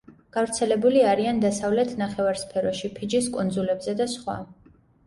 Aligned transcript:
გავრცელებული 0.35 1.03
არიან 1.09 1.43
დასავლეთ 1.43 1.93
ნახევარსფეროში, 2.01 2.93
ფიჯის 2.99 3.31
კუნძულებზე 3.39 3.99
და 4.03 4.15
სხვა. 4.19 4.43